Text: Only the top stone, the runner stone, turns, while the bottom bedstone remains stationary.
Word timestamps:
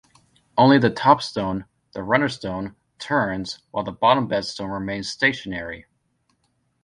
Only 0.57 0.79
the 0.79 0.89
top 0.89 1.21
stone, 1.21 1.65
the 1.93 2.01
runner 2.01 2.27
stone, 2.27 2.75
turns, 2.97 3.59
while 3.69 3.83
the 3.83 3.91
bottom 3.91 4.27
bedstone 4.27 4.71
remains 4.73 5.07
stationary. 5.11 5.85